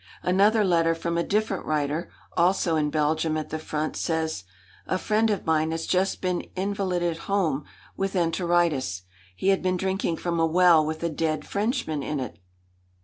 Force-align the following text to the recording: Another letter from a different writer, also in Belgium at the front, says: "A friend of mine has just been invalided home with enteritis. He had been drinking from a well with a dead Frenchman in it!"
Another 0.23 0.63
letter 0.63 0.95
from 0.95 1.15
a 1.15 1.21
different 1.23 1.63
writer, 1.63 2.09
also 2.35 2.75
in 2.75 2.89
Belgium 2.89 3.37
at 3.37 3.49
the 3.51 3.59
front, 3.59 3.95
says: 3.95 4.45
"A 4.87 4.97
friend 4.97 5.29
of 5.29 5.45
mine 5.45 5.69
has 5.69 5.85
just 5.85 6.21
been 6.21 6.49
invalided 6.55 7.17
home 7.29 7.65
with 7.95 8.15
enteritis. 8.15 9.03
He 9.35 9.49
had 9.49 9.61
been 9.61 9.77
drinking 9.77 10.17
from 10.17 10.39
a 10.39 10.47
well 10.47 10.83
with 10.83 11.03
a 11.03 11.09
dead 11.09 11.45
Frenchman 11.45 12.01
in 12.01 12.19
it!" 12.19 12.39